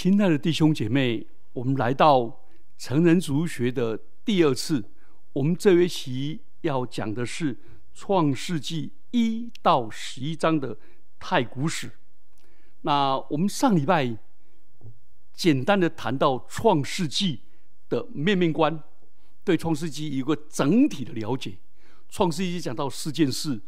[0.00, 2.44] 亲爱的弟兄姐妹，我们来到
[2.76, 4.92] 成人族学的第二次。
[5.32, 7.52] 我们这学期要讲的是
[7.94, 10.78] 《创世纪》一到十一章的
[11.18, 11.90] 太古史。
[12.82, 14.16] 那我们上礼拜
[15.32, 17.36] 简单的谈到《创世纪》
[17.88, 18.80] 的面面观，
[19.42, 21.50] 对《创世纪》有个整体的了解。
[22.08, 23.60] 《创世纪》讲到四件事：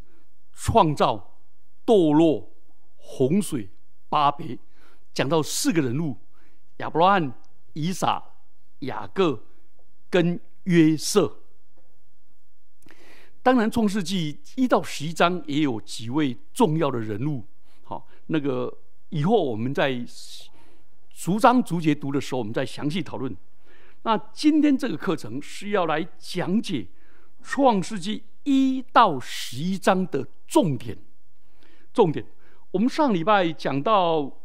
[0.52, 1.40] 创造、
[1.84, 2.52] 堕落、
[2.98, 3.68] 洪水、
[4.08, 4.56] 巴别。
[5.12, 6.16] 讲到四个人物：
[6.76, 7.32] 亚伯拉罕、
[7.72, 8.22] 以撒、
[8.80, 9.42] 雅各
[10.08, 11.38] 跟约瑟。
[13.42, 17.44] 当然，《创世纪》一到十一章也有几位重要的人物。
[17.82, 18.72] 好，那个
[19.08, 20.04] 以后我们在
[21.10, 23.34] 逐章逐节读的时候，我们再详细讨论。
[24.02, 26.82] 那今天这个课程是要来讲解
[27.42, 30.96] 《创世纪》一到十一章的重点。
[31.92, 32.24] 重点，
[32.70, 34.39] 我们上礼拜讲到。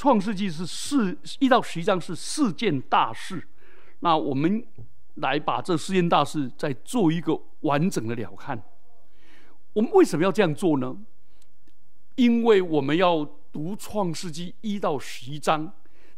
[0.00, 3.46] 创世纪是四一到十一章是四件大事，
[3.98, 4.66] 那我们
[5.16, 8.58] 来把这四件大事再做一个完整的了看。
[9.74, 10.96] 我们为什么要这样做呢？
[12.14, 15.70] 因为我们要读创世纪一到十一章，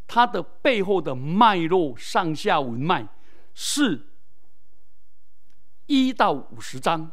[0.07, 3.09] 它的背后的脉络上下文脉
[3.53, 4.07] 是
[5.87, 7.11] 一到五十章，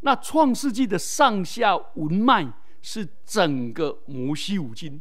[0.00, 5.00] 那创世纪的上下文脉是整个摩西五经。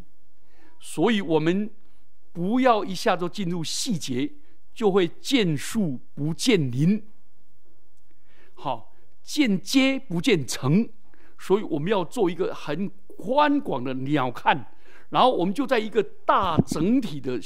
[0.79, 1.69] 所以，我们
[2.31, 4.31] 不要一下就进入细节，
[4.73, 7.03] 就会见树不见林，
[8.53, 10.89] 好，见阶不见层。
[11.37, 14.65] 所以，我们要做一个很宽广的鸟瞰，
[15.09, 17.39] 然后我们就在一个大整体的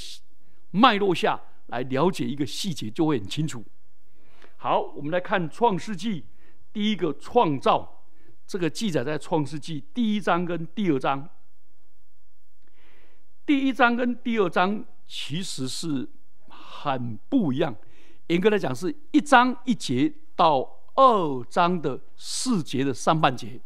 [0.71, 3.63] 脉络下来了解一个细节，就会很清楚。
[4.57, 6.21] 好，我们来看《创世纪》
[6.71, 8.03] 第一个创造，
[8.45, 11.27] 这个记载在《创世纪》第一章跟第二章。
[13.45, 16.07] 第一章跟第二章其实是
[16.47, 17.75] 很不一样，
[18.27, 23.59] 严格来讲是一章一节到二章的四节的上半节，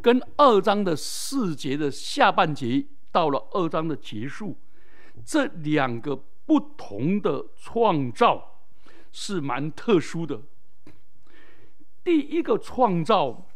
[0.00, 4.56] 跟二章的四节的下半节到了二章的结束，
[5.26, 6.16] 这两个
[6.46, 8.62] 不同的创造
[9.12, 10.40] 是蛮特殊的。
[12.02, 13.46] 第一个创造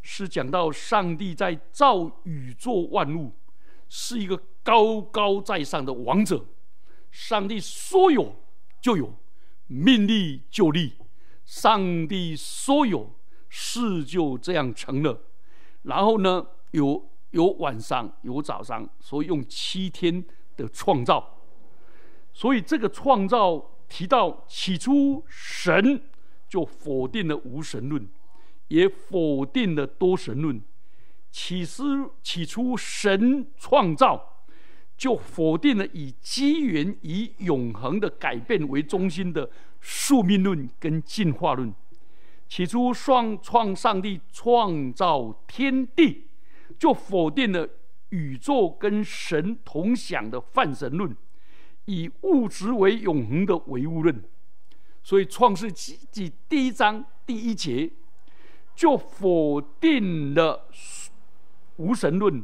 [0.00, 3.34] 是讲到上帝在造宇宙万物。
[3.88, 6.44] 是一个高高在上的王者，
[7.12, 8.34] 上帝说有
[8.80, 9.14] 就有，
[9.68, 10.94] 命立就立，
[11.44, 13.14] 上帝说有
[13.48, 15.22] 事就这样成了。
[15.82, 20.24] 然后呢，有有晚上有早上，所以用七天
[20.56, 21.44] 的创造。
[22.32, 26.02] 所以这个创造提到起初神
[26.48, 28.08] 就否定了无神论，
[28.66, 30.60] 也否定了多神论。
[31.30, 34.35] 起初，起初神创造
[34.96, 41.74] 就否定了以机缘、以永恒的改变为中心的宿命论跟进化论。
[42.48, 46.28] 起初创创上帝创造天地，
[46.78, 47.68] 就否定了
[48.10, 51.14] 宇宙跟神同享的泛神论，
[51.86, 54.22] 以物质为永恒的唯物论。
[55.02, 57.90] 所以创世纪第一章第一节
[58.74, 60.68] 就否定了。
[61.76, 62.42] 无神论、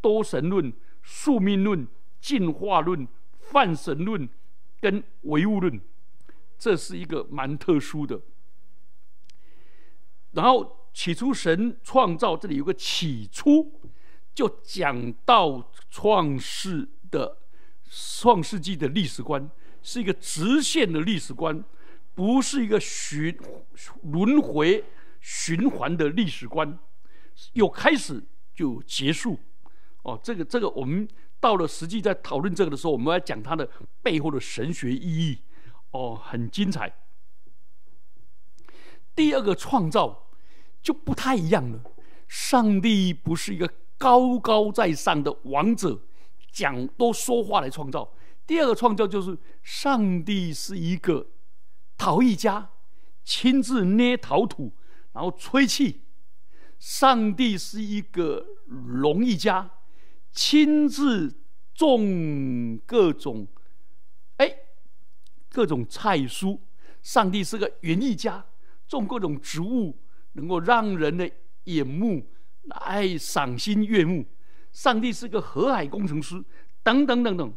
[0.00, 0.72] 多神论、
[1.08, 1.86] 宿命论、
[2.20, 3.06] 进化论、
[3.38, 4.28] 泛神论
[4.80, 5.80] 跟唯物论，
[6.58, 8.20] 这是一个蛮特殊的。
[10.32, 13.80] 然后起初神创造，这里有个起初，
[14.34, 17.38] 就讲到创世的
[17.88, 19.48] 创世纪的历史观，
[19.82, 21.64] 是一个直线的历史观，
[22.16, 23.38] 不是一个循
[24.02, 24.84] 轮回
[25.20, 26.76] 循环的历史观，
[27.52, 28.24] 有开始。
[28.56, 29.38] 就结束，
[30.06, 31.06] 哦，这个这个，我们
[31.40, 33.68] 到了实际在讨论这个的时候，我们要讲它的
[34.04, 35.40] 背后的神学意义，
[35.90, 36.94] 哦，很精彩。
[39.16, 40.28] 第二个创造
[40.80, 41.82] 就不太一样了，
[42.28, 43.68] 上帝不是一个
[43.98, 46.00] 高高在上的王者，
[46.52, 48.12] 讲多说话来创造。
[48.46, 51.26] 第二个创造就是上帝是一个
[51.98, 52.70] 陶艺家，
[53.24, 54.72] 亲自捏陶土，
[55.14, 56.02] 然后吹气。
[56.78, 58.46] 上帝是一个
[59.00, 59.70] 农艺家，
[60.36, 61.34] 亲自
[61.74, 63.48] 种各种，
[64.36, 64.54] 哎，
[65.48, 66.60] 各种菜蔬。
[67.00, 68.44] 上帝是个园艺家，
[68.86, 69.98] 种各种植物，
[70.34, 71.30] 能够让人的
[71.64, 72.28] 眼目
[72.64, 74.26] 来赏心悦目。
[74.72, 76.44] 上帝是个河海工程师，
[76.82, 77.54] 等等等等，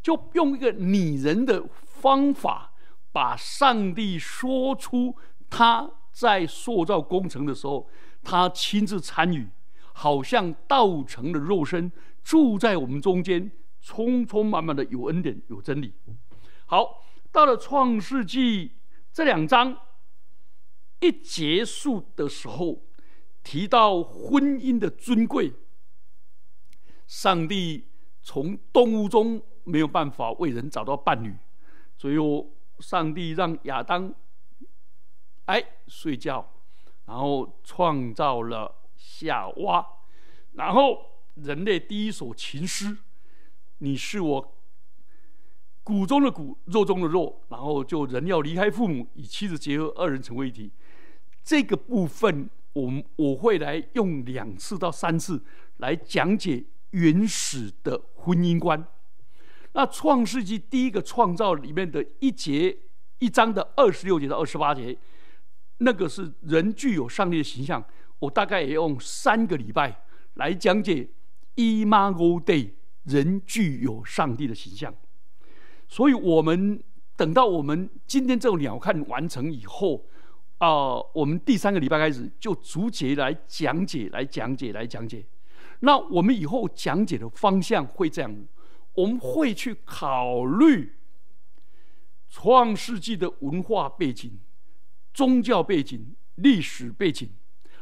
[0.00, 2.72] 就用一个拟人的方法，
[3.12, 5.14] 把上帝说出
[5.50, 7.86] 他在塑造工程的时候。
[8.24, 9.48] 他亲自参与，
[9.92, 11.90] 好像道成的肉身
[12.22, 15.94] 住在我们中间，充充满满的有恩典有真理。
[16.66, 18.72] 好，到了创世纪
[19.12, 19.76] 这两章
[21.00, 22.82] 一结束的时候，
[23.42, 25.52] 提到婚姻的尊贵，
[27.06, 27.88] 上帝
[28.22, 31.36] 从动物中没有办法为人找到伴侣，
[31.98, 34.14] 最后上帝让亚当
[35.46, 36.48] 哎睡觉，
[37.04, 39.86] 然后创造了夏娃，
[40.52, 42.96] 然后人类第一首情诗。
[43.78, 44.54] 你是我
[45.82, 50.70] 骨中的骨，肉中的肉，然后就人要离开父母，与妻子结合，二人成为一体。
[51.42, 55.42] 这个部分，我我会来用两次到三次
[55.78, 58.86] 来讲解原始的婚姻观。
[59.72, 62.78] 那创世纪第一个创造里面的一节
[63.18, 64.96] 一章的二十六节到二十八节，
[65.78, 67.84] 那个是人具有上帝的形象。
[68.20, 71.08] 我大概也用三个礼拜来讲解
[71.56, 72.72] Imago Day。
[73.04, 74.94] 人具有上帝的形象，
[75.88, 76.80] 所以我们
[77.16, 80.04] 等到我们今天这种鸟瞰完成以后，
[80.58, 85.26] 啊，我们第三个礼拜开始就逐节来讲解，来讲解，来讲解。
[85.80, 88.46] 那我们以后讲解的方向会这样：
[88.94, 90.92] 我们会去考虑
[92.28, 94.38] 创世纪的文化背景、
[95.12, 97.30] 宗教背景、历史背景，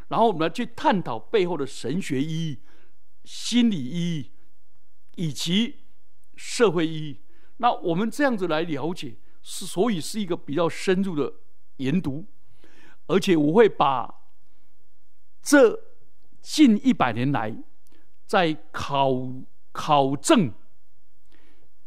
[0.08, 2.58] 然后我们来去探讨背后的神学意义、
[3.24, 4.30] 心理意义。
[5.16, 5.76] 以及
[6.34, 7.20] 社会意义，
[7.58, 11.30] 那我们这样子来了解，是所以是一个比较深入的
[11.76, 12.24] 研读，
[13.06, 14.22] 而且我会把
[15.42, 15.78] 这
[16.40, 17.54] 近一百年来
[18.24, 19.10] 在考
[19.72, 20.54] 考证、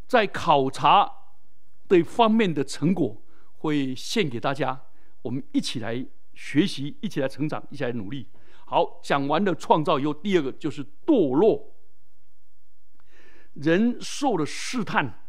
[0.06, 1.12] 在考察
[1.88, 3.20] 的方面的成果，
[3.58, 4.80] 会献给大家，
[5.24, 6.06] 我们一起来
[6.36, 8.28] 学习，一起来成长，一起来努力。
[8.74, 11.76] 好，讲完了创造以后，第二个就是堕落。
[13.54, 15.28] 人受了试探，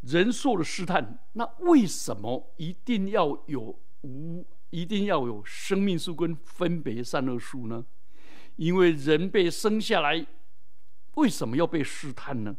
[0.00, 4.46] 人受了试探，那为什么一定要有无？
[4.70, 7.84] 一定要有生命树跟分别善恶树呢？
[8.56, 10.26] 因为人被生下来，
[11.16, 12.56] 为什么要被试探呢？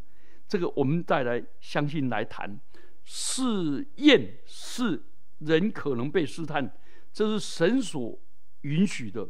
[0.48, 2.60] 这个我们再来相信来谈。
[3.04, 5.04] 试验是
[5.39, 6.72] 人可能被试探，
[7.12, 8.19] 这是神所
[8.63, 9.30] 允许的。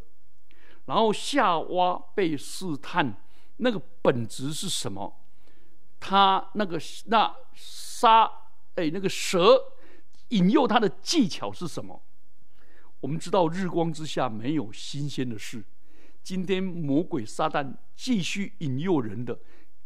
[0.86, 3.18] 然后夏娃被试探。
[3.58, 5.22] 那个本质是什么？
[6.00, 8.30] 他那个那杀
[8.76, 9.62] 哎，那个蛇
[10.30, 12.02] 引诱他的技巧是什么？
[13.00, 15.64] 我们知道日光之下没有新鲜的事。
[16.24, 19.40] 今天魔鬼撒旦继续引诱人的，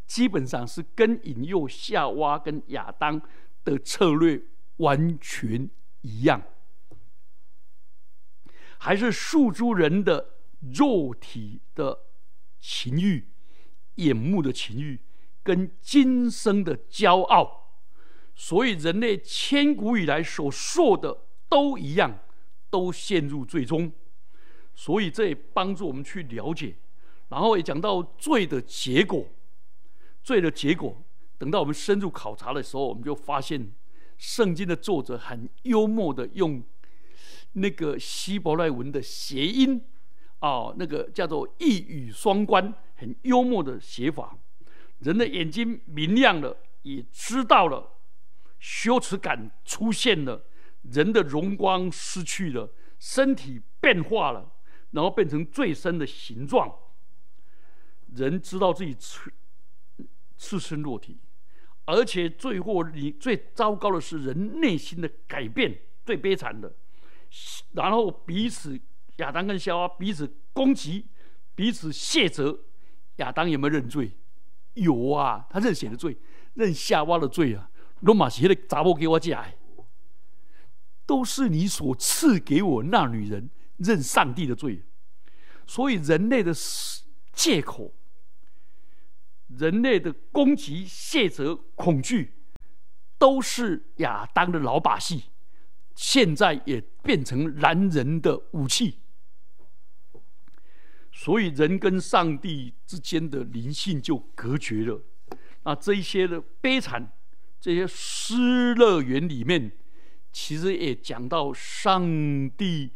[0.08, 3.22] 基本上是跟引诱夏娃跟亚当
[3.66, 4.42] 的策略
[4.78, 5.70] 完全
[6.02, 6.42] 一样，
[8.78, 12.00] 还是诉诸人的肉体的
[12.60, 13.28] 情欲。
[13.96, 15.00] 眼目的情欲
[15.42, 17.72] 跟今生的骄傲，
[18.36, 22.20] 所以人类千古以来所受的都一样，
[22.70, 23.92] 都陷入最终。
[24.76, 26.76] 所以这也帮助我们去了解，
[27.30, 29.28] 然后也讲到罪的结果。
[30.22, 31.02] 罪的结果，
[31.40, 33.72] 等到我们深入考察的时候，我们就发现，
[34.20, 36.62] 圣经的作者很幽默的用
[37.58, 39.82] 那个希伯来文的谐音，
[40.40, 42.74] 啊，那个叫做一语双关。
[43.00, 44.36] 很幽默的写法，
[45.00, 48.00] 人的眼睛明亮了，也知道了
[48.58, 50.46] 羞耻感出现了，
[50.82, 54.52] 人的荣光失去了，身体变化了，
[54.92, 56.74] 然后变成最深的形状。
[58.16, 59.32] 人知道自己赤
[60.38, 61.20] 赤身裸体，
[61.86, 66.74] 而且最后你最糟糕的是人内心的改变，最悲惨的。
[67.74, 68.80] 然后彼此
[69.18, 71.08] 亚当跟夏娃彼此攻击，
[71.56, 72.60] 彼此卸责。
[73.18, 74.12] 亚当有没有认罪？
[74.76, 76.16] 有啊，他认谁的罪？
[76.54, 77.70] 认夏娃的罪啊！
[78.02, 79.44] 罗马写的杂波给我讲，
[81.06, 84.84] 都是你所赐给我那女人认上帝的罪。
[85.66, 86.54] 所以人类的
[87.34, 87.94] 借口、
[89.48, 92.34] 人类的攻击、卸责、恐惧，
[93.18, 95.24] 都是亚当的老把戏，
[95.98, 99.00] 现在也变成男人的武器。
[101.12, 105.02] 所以人跟上帝之间的灵性就隔绝了。
[105.64, 107.12] 那这一些的悲惨，
[107.60, 109.72] 这些失乐园里面，
[110.32, 112.08] 其实也讲到上
[112.52, 112.92] 帝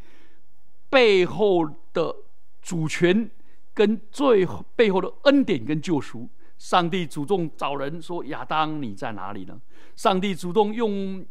[0.88, 2.15] 背后的
[2.62, 3.27] 主权
[3.74, 6.29] 跟最背后的恩典跟救赎。
[6.60, 9.60] 上帝主动找人说：“亚当，你在哪里呢？”
[9.98, 11.25] 上帝主动用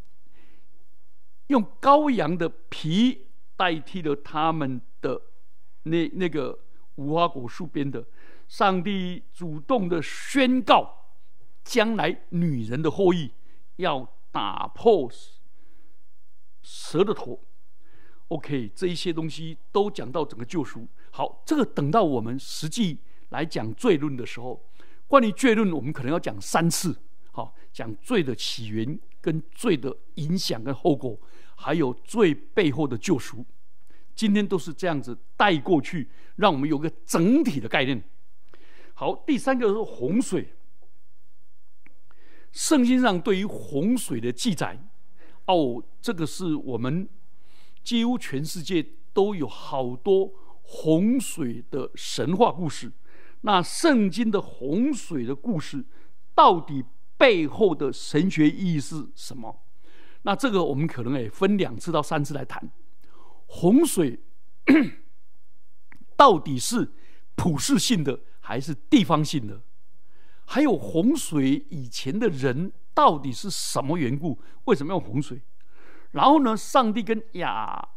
[1.50, 3.26] 用羔羊的皮
[3.56, 5.20] 代替了他们的
[5.84, 6.58] 那那个。
[6.96, 8.04] 无花果树边的
[8.46, 11.06] 上帝主动的宣告，
[11.64, 13.32] 将来女人的后裔
[13.76, 15.10] 要打破
[16.60, 17.42] 蛇的头。
[18.28, 20.86] OK，这一些东西都讲到整个救赎。
[21.10, 22.98] 好，这个等到我们实际
[23.30, 24.62] 来讲罪论的时候，
[25.06, 26.94] 关于罪论，我们可能要讲三次。
[27.32, 31.18] 好，讲罪的起源、跟罪的影响跟后果，
[31.62, 33.44] 还有罪背后的救赎。
[34.14, 38.02] 今天都是这样子带过去，让我们有个整体的概念。
[38.94, 40.54] 好，第三个是洪水。
[42.50, 44.78] 圣经上对于洪水的记载，
[45.44, 47.06] 哦，这个是我们
[47.84, 52.90] 几乎全世界都有好多洪水的神话故事。
[53.42, 55.84] 那圣经的洪水的故事，
[56.34, 56.84] 到底
[57.18, 59.62] 背后的神学意义是什么？
[60.22, 62.70] 那这个我们可能也分两次到三次来谈。
[63.46, 64.20] 洪水
[66.16, 66.92] 到底是
[67.34, 69.62] 普世性的还是地方性的？
[70.44, 74.38] 还有洪水以前的人到底是什么缘故？
[74.64, 75.40] 为什么要洪水？
[76.12, 76.56] 然后呢？
[76.56, 77.88] 上帝跟亚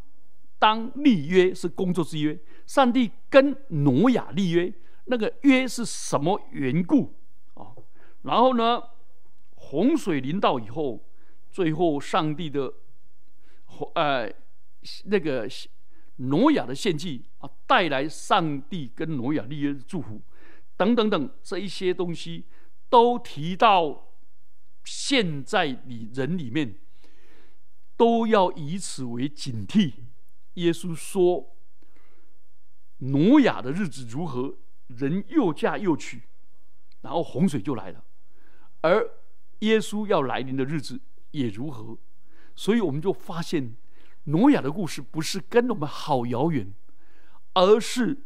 [0.60, 4.74] 当立约是工作之约，上帝跟挪亚立约，
[5.06, 7.16] 那个约是什么缘故？
[7.56, 7.74] 啊？
[8.22, 8.82] 然后呢？
[9.56, 11.04] 洪水临到以后，
[11.54, 12.74] 最后上帝的
[13.94, 14.30] 呃。
[15.06, 15.48] 那个
[16.18, 20.22] 挪亚的献祭啊，带来上帝跟挪亚立约的祝福，
[20.76, 22.44] 等等等这一些东西，
[22.90, 24.12] 都提到
[24.84, 26.76] 现在里人里面，
[27.96, 29.94] 都要以此为警惕。
[30.56, 31.56] 耶稣说，
[32.98, 34.58] 挪亚的日子如何，
[34.88, 36.24] 人又嫁又娶，
[37.04, 38.04] 然后洪水就来了，
[38.82, 39.10] 而
[39.60, 41.00] 耶稣要来临的日子
[41.34, 41.98] 也如何，
[42.56, 43.76] 所以我们就发现。
[44.28, 46.74] 挪亚的故事不是跟我们好遥远，
[47.56, 48.18] 而是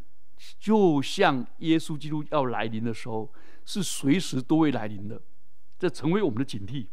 [0.59, 3.33] 就像耶稣基督要来临的时候，
[3.65, 5.19] 是随时都会来临的，
[5.79, 6.85] 这成为我们的警惕。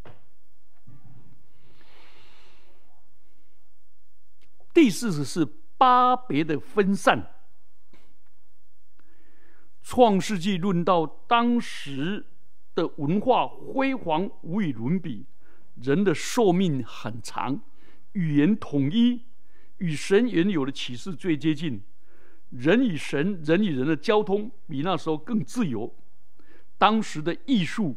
[4.73, 7.30] 第四次是巴别的分散。
[9.83, 12.25] 创世纪论到当时
[12.75, 15.26] 的文化辉煌无与伦比，
[15.75, 17.61] 人的寿命很长。
[18.12, 19.23] 语言统一，
[19.78, 21.83] 与神原有的启示最接近。
[22.50, 25.93] 人与神、人与人的交通比那时候更自由。
[26.78, 27.97] 当时的艺术、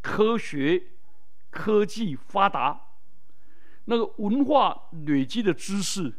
[0.00, 0.82] 科学、
[1.50, 2.80] 科技发达，
[3.84, 6.12] 那个文化累积的知识、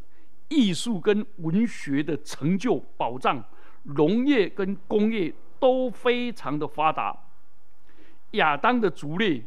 [0.48, 3.44] 艺术跟文学的成就保障，
[3.82, 7.14] 农业跟工业都非常的发达。
[8.32, 9.44] 亚当的族类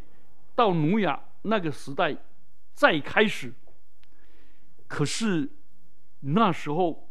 [0.53, 2.15] 到努亚那个时代
[2.73, 3.53] 再开始。
[4.87, 5.49] 可是
[6.21, 7.09] 那时候，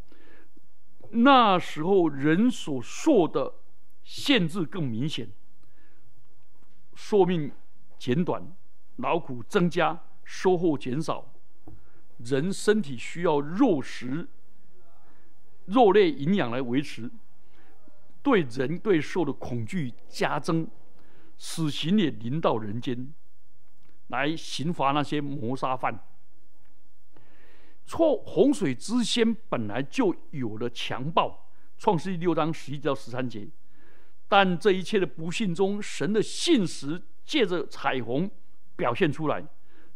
[1.11, 3.55] 那时候人所受的
[4.03, 5.31] 限制更明显，
[6.95, 7.53] 寿命
[7.99, 8.55] 减短，
[8.97, 11.33] 劳苦增加，收获减少，
[12.19, 14.29] 人身体需要肉食、
[15.67, 17.11] 肉类营养来维持，
[18.23, 20.67] 对人对兽的恐惧加增，
[21.37, 23.13] 死刑也临到人间，
[24.09, 25.99] 来刑罚那些谋杀犯。
[27.87, 31.49] 错洪水之先本来就有了强暴，
[31.79, 33.49] 创世纪六章十一到十三节。
[34.29, 38.29] 但这一切的不幸中，神的信实借着彩虹
[38.75, 39.45] 表现出来。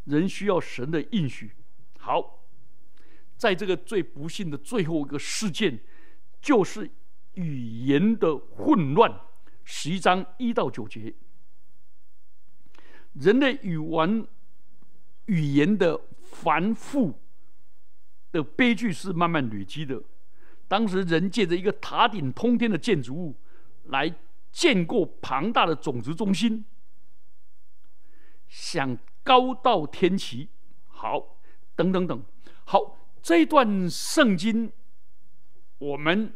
[0.05, 1.53] 人需要神的应许。
[1.99, 2.45] 好，
[3.37, 5.81] 在这个最不幸的最后一个事件，
[6.41, 6.91] 就是
[7.35, 9.21] 语言的混乱。
[9.65, 11.13] 十一章一到九节，
[13.15, 14.27] 人类语文
[15.27, 17.19] 语言的繁复。
[18.33, 20.01] 的悲剧是慢慢累积的。
[20.69, 23.35] 当时人借着一个塔顶通天的建筑物
[23.87, 24.15] 来
[24.53, 26.65] 建构庞大的种子中心，
[28.47, 30.49] 想高到天齐。
[30.87, 31.39] 好，
[31.75, 32.23] 等等等。
[32.67, 34.71] 好，这一段圣经，
[35.79, 36.33] 我们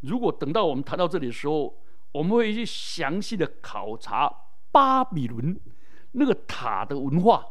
[0.00, 4.30] 如果等到我们谈到这里的时候，我们会去详细的考察
[4.72, 5.60] 巴比伦
[6.10, 7.46] 那个塔的文化。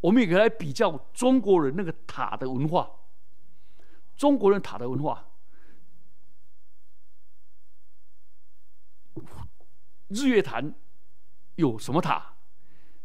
[0.00, 2.88] 我们也可以来比较中国人那个塔的文化。
[4.16, 5.28] 中国人塔的文化，
[10.08, 10.74] 日月潭
[11.54, 12.34] 有什么塔？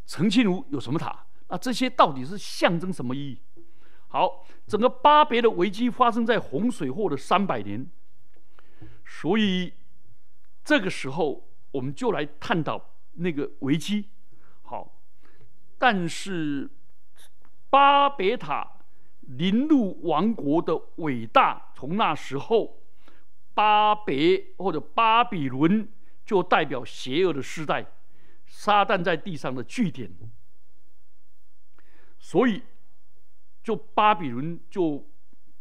[0.05, 1.25] 澄清湖有什么塔？
[1.47, 3.41] 那这些到底是象征什么意义？
[4.07, 7.89] 好，整个巴别的危机发生在洪水后的三百年，
[9.05, 9.73] 所以
[10.63, 14.09] 这个时候我们就来探讨那个危机。
[14.61, 14.99] 好，
[15.77, 16.69] 但是。
[17.69, 18.71] 巴别塔
[19.21, 22.83] 临路王国的伟大，从那时候
[23.55, 25.91] 巴别或者巴比伦
[26.23, 27.83] 就代表邪恶的时代，
[28.45, 30.15] 撒旦在地上的据点。
[32.19, 32.61] 所以，
[33.63, 35.09] 就巴比伦就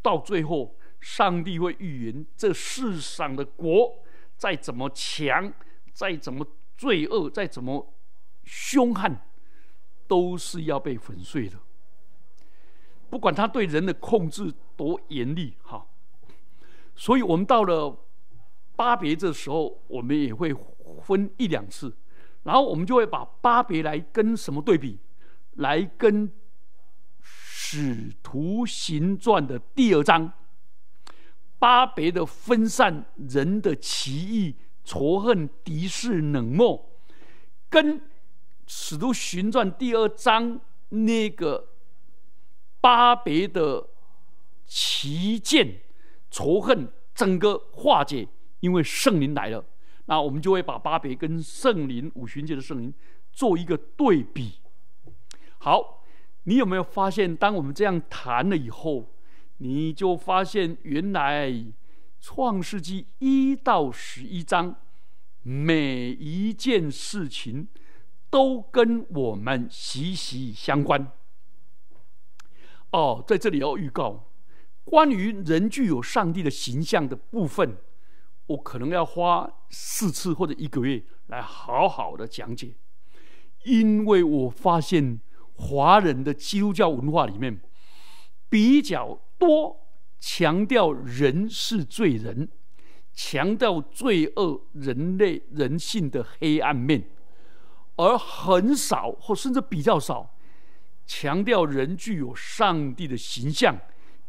[0.03, 4.05] 到最后，上帝会预言这世上的国
[4.37, 5.51] 再怎么强，
[5.95, 6.47] 再怎么
[6.83, 7.95] 罪恶，再怎么
[8.43, 9.25] 凶悍，
[10.09, 11.57] 都是要被粉碎的。
[13.09, 15.87] 不管他对人的控制多严厉，哈。
[16.97, 17.97] 所以我们到了
[18.75, 20.53] 巴别这时候，我们也会
[21.05, 21.97] 分一两次，
[22.43, 24.99] 然后我们就会把巴别来跟什么对比？
[25.53, 26.33] 来跟
[27.23, 30.33] 使徒行传的第二章，
[31.61, 36.91] 巴别的分散人的歧义、仇恨、敌视、冷漠，
[37.69, 38.01] 跟
[38.67, 40.61] 使徒行传第二章
[40.91, 41.69] 那个
[42.81, 43.89] 巴别的
[44.67, 45.81] 旗舰。
[46.31, 48.27] 仇恨整个化解，
[48.61, 49.63] 因为圣灵来了，
[50.07, 52.93] 那我们就会把巴别跟圣灵五旬节的圣灵
[53.33, 54.55] 做一个对比。
[55.59, 56.03] 好，
[56.45, 59.13] 你有没有发现，当我们这样谈了以后，
[59.59, 61.55] 你就发现原来
[62.23, 64.77] 创世纪一到十一章
[65.43, 67.67] 每一件事情
[68.31, 71.11] 都跟我们息息相关。
[72.93, 74.29] 哦，在这里要预告。
[74.85, 77.77] 关于人具有上帝的形象的部分，
[78.47, 82.77] 我可能要花四次或者一个月来好好的讲解，
[83.65, 85.21] 因为我发现
[85.55, 87.61] 华人的基督教文化里面
[88.49, 89.82] 比较多
[90.25, 92.49] 强调人是罪人，
[93.13, 97.11] 强调罪恶人类人性的黑暗面，
[97.97, 100.37] 而很少或甚至比较少
[101.05, 103.77] 强调人具有上帝的形象。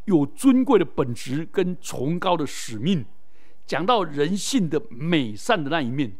[0.06, 3.06] 有尊贵的本质跟崇高的使命，
[3.64, 6.18] 讲到人性的美善的那一面，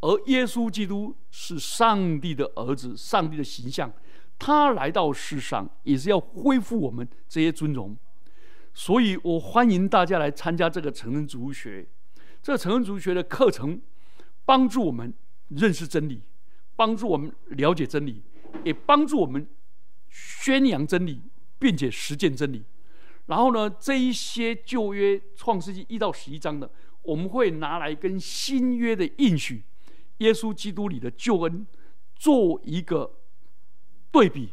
[0.00, 3.92] 而耶稣基督是上帝的儿子，上帝的形象，
[4.38, 7.94] 他来到世上也是要恢复我们这些尊荣，
[8.74, 11.86] 所以我欢迎大家来参加这个成人主学，
[12.42, 13.80] 这个成人主学的课程，
[14.44, 15.12] 帮助我们
[15.48, 16.22] 认识真理，
[16.76, 18.22] 帮助我们了解真理，
[18.64, 19.46] 也帮助我们
[20.08, 21.22] 宣扬真理，
[21.58, 22.64] 并且实践真理。
[23.26, 26.70] 然后呢，这一些旧约创世纪一到十一章的，
[27.02, 29.64] 我们会拿来跟新约的应许、
[30.18, 31.66] 耶稣基督里的救恩
[32.14, 33.18] 做一个
[34.10, 34.52] 对比，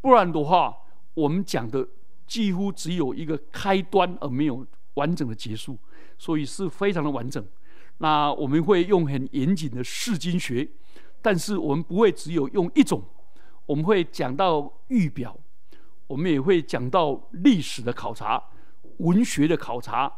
[0.00, 0.76] 不然的话，
[1.14, 1.88] 我们讲的
[2.26, 5.78] 几乎只有一个开端，而没有完整的结束，
[6.18, 7.46] 所以是非常的完整。
[7.98, 10.68] 那我们会用很严谨的释经学，
[11.22, 13.02] 但是我们不会只有用一种，
[13.64, 15.38] 我们会讲到预表。
[16.08, 18.40] 我们也会讲到历史的考察、
[18.98, 20.12] 文学的考察、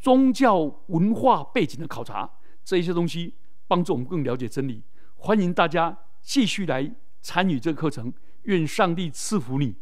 [0.00, 2.30] 宗教文化背景的考察，
[2.64, 3.34] 这一些东西
[3.66, 4.84] 帮助我们更了解真理。
[5.16, 8.12] 欢迎大家继续来参与这个课程。
[8.42, 9.76] 愿上帝赐福你，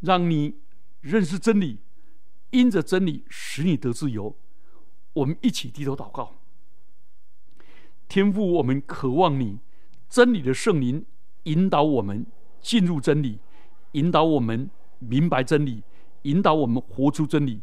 [0.00, 0.56] 让你
[1.00, 1.78] 认识真理，
[2.50, 4.36] 因着真理使你得自由。
[5.14, 6.36] 我们一起低头祷告，
[8.08, 9.58] 天父，我们渴望你
[10.08, 11.04] 真理的圣灵
[11.44, 12.26] 引导我们。
[12.60, 13.38] 进入真理，
[13.92, 15.84] 引导我们明白真理，
[16.22, 17.62] 引导我们活出真理，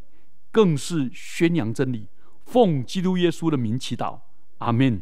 [0.51, 2.07] 更是宣扬真理。
[2.45, 4.21] 奉基督耶稣的名祈祷，
[4.59, 5.01] 阿门。